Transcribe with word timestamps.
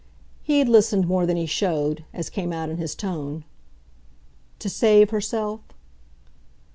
He 0.41 0.57
had 0.57 0.67
listened 0.67 1.05
more 1.07 1.27
than 1.27 1.37
he 1.37 1.45
showed 1.45 2.03
as 2.11 2.31
came 2.31 2.51
out 2.51 2.71
in 2.71 2.77
his 2.77 2.95
tone. 2.95 3.43
"To 4.57 4.67
save 4.67 5.11
herself?" 5.11 5.59